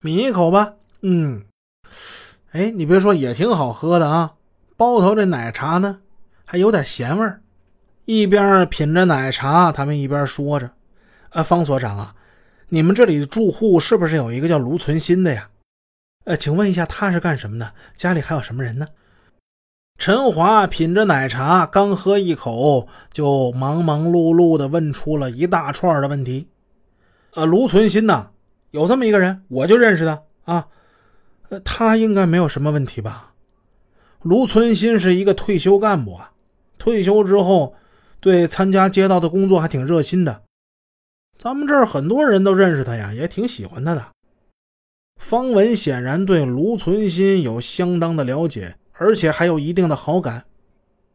[0.00, 0.74] 抿一口吧。
[1.02, 1.44] 嗯，
[2.52, 4.34] 哎，你别说，也挺好喝的啊。
[4.76, 5.98] 包头这奶茶呢，
[6.44, 7.42] 还有点咸味儿。
[8.04, 10.70] 一边品着奶茶，他们一边说着
[11.30, 12.14] ：“呃，方所长啊，
[12.68, 15.50] 你们这里的住户是不是有一个叫卢存心的呀？
[16.24, 17.72] 呃，请问一下，他是干什么的？
[17.96, 18.86] 家里还有什么人呢？”
[19.98, 26.48] 陈华品着奶茶，刚喝一口，就忙忙碌碌地问出了一大串的问题。
[27.34, 28.30] 呃，卢存心呐，
[28.70, 30.68] 有这么一个人，我就认识他啊。
[31.64, 33.32] 他应该没有什么问题吧？
[34.22, 36.32] 卢存心是一个退休干部啊，
[36.78, 37.74] 退休之后。
[38.20, 40.42] 对参加街道的工作还挺热心的，
[41.38, 44.04] 咱们这儿很多人都认识他呀，也挺喜欢他的。
[45.20, 50.46] 方文显然对卢存心有相当的了解，而且还有一定的好感。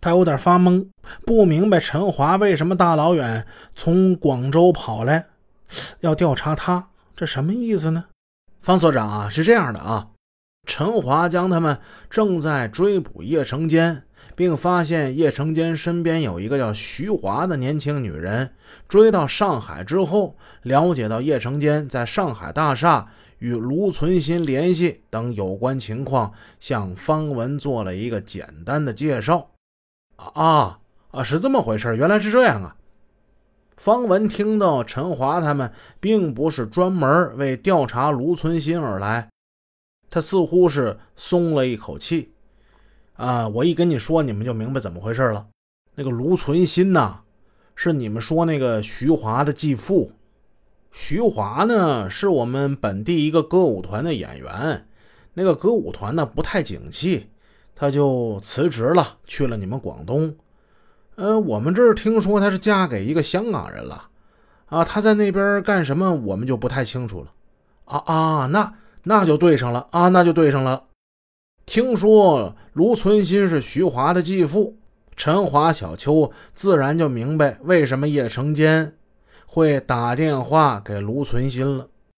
[0.00, 0.88] 他有点发懵，
[1.24, 5.26] 不明白陈华为什么大老远从广州跑来，
[6.00, 8.04] 要调查他，这什么意思呢？
[8.60, 10.10] 方所长啊，是这样的啊，
[10.68, 11.76] 陈华将他们
[12.08, 14.04] 正在追捕叶成坚。
[14.36, 18.54] 并发现叶成坚身边有一个叫徐华的年轻女人，
[18.86, 23.08] 追到上海之后，了解到叶成坚在上海大厦
[23.40, 29.50] 与卢存心联系等有关情况，向方文做了一个简单的介绍。
[30.14, 30.78] 啊
[31.10, 32.76] 啊，是这么回事，原来是这样啊！
[33.78, 39.30] 方文听到陈华他们并不是专门为调查卢存心而来，
[40.10, 42.32] 他似乎是松了一口气。
[43.14, 43.48] 啊！
[43.48, 45.48] 我一跟你说，你们就明白怎么回事了。
[45.96, 47.20] 那个卢存心呐，
[47.74, 50.12] 是你们说那个徐华的继父。
[50.92, 54.86] 徐华呢，是我们本地一个歌舞团的演员。
[55.34, 57.30] 那个歌舞团呢不太景气，
[57.74, 60.36] 他就辞职了，去了你们广东。
[61.18, 64.04] 呃，我们这儿听说她是嫁给一个香港人了。
[64.66, 67.32] 啊，她在那边干什么，我们就不太清楚了。
[67.86, 70.84] 啊啊，那那就对上了啊，那就对上了。
[71.66, 74.76] 听说卢存心是徐华的继父，
[75.16, 78.94] 陈华、小秋自然就明白为什么叶成坚
[79.44, 81.88] 会打电话给卢存心了。